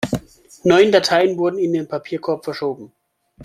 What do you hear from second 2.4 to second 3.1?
verschoben.